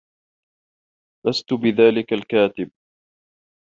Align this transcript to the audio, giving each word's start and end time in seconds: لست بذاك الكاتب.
لست 1.27 1.53
بذاك 1.53 2.13
الكاتب. 2.13 2.71